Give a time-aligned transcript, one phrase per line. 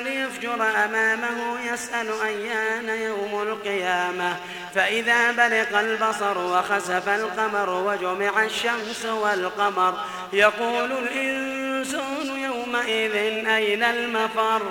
[0.00, 0.54] ليفجر
[0.84, 4.36] أمامه يسأل أيان يوم القيامة.
[4.74, 9.94] فإذا برق البصر وخسف القمر وجمع الشمس والقمر
[10.32, 13.14] يقول الإنسان يومئذ
[13.48, 14.62] أين المفر؟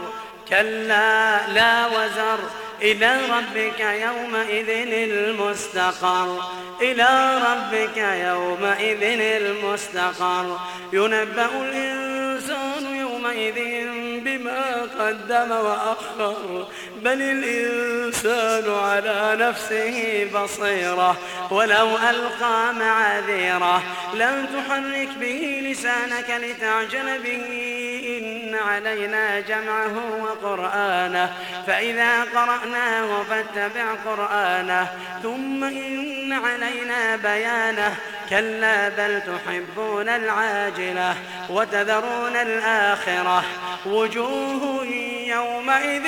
[0.49, 2.39] كلا لا وزر.
[2.81, 6.43] إلى ربك يومئذ المستقر.
[6.81, 10.59] إلى ربك يومئذ المستقر.
[10.93, 12.92] ينبأ الإنسان
[13.33, 16.67] يومئذ بما قدم وأخر
[17.01, 21.17] بل الإنسان على نفسه بصيرة
[21.51, 23.83] ولو ألقى معاذيره
[24.13, 27.92] لن تحرك به لسانك لتعجل به.
[28.17, 31.33] إن علينا جمعه وقرآنه
[31.67, 34.87] فإذا قرأناه فاتبع قرآنه
[35.23, 37.95] ثم إن علينا بيانه
[38.29, 41.15] كلا بل تحبون العاجلة
[41.49, 43.43] وتذرون الآخرة
[43.85, 44.85] وجوه
[45.27, 46.07] يومئذ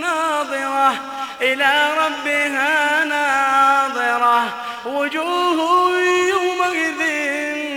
[0.00, 0.94] ناظرة
[1.42, 4.44] إلى ربها ناظرة
[4.86, 5.92] وجوه
[6.28, 7.02] يومئذ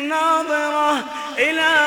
[0.08, 1.04] ناظرة
[1.38, 1.83] إلى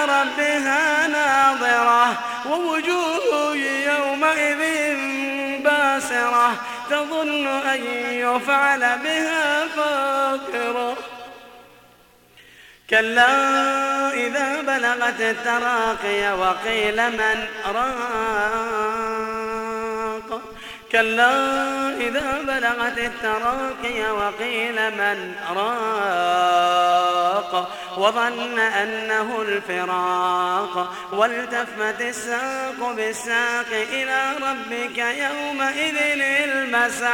[2.56, 4.62] ووجوه يومئذ
[5.64, 6.52] باسرة
[6.90, 10.96] تظن أن يفعل بها فاقرة.
[12.90, 13.28] كلا
[14.14, 19.25] إذا بلغت التراقي وقيل من راق.
[20.96, 21.30] كلا
[22.00, 27.52] إذا بلغت التراقي وقيل من راق
[27.96, 35.96] وظن أنه الفراق والتفت الساق بالساق إلى ربك يومئذ
[36.44, 37.06] المساق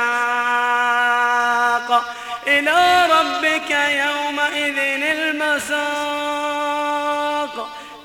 [2.46, 6.41] إلى ربك يومئذ المساق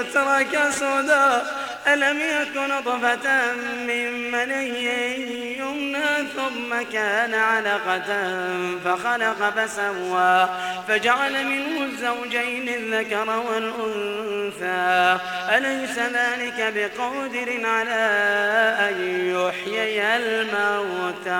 [0.00, 1.42] يترك سدى
[1.86, 3.52] ألم يكن طفة
[3.86, 8.10] من مني يمنى ثم كان علقة
[8.84, 10.48] فخلق فسوى
[10.88, 15.18] فجعل منه الزوجين الذكر والأنثى.
[15.56, 18.02] أليس ذلك بقادر على
[18.80, 18.94] أن
[19.34, 21.30] يحيي الموتى؟